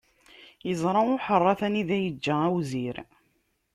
[0.71, 2.95] Iẓra uḥeṛṛat anida yiǧǧa awzir.